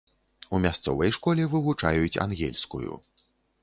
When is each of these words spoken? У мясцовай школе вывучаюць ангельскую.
У 0.57 0.61
мясцовай 0.63 1.13
школе 1.19 1.47
вывучаюць 1.53 2.19
ангельскую. 2.29 3.03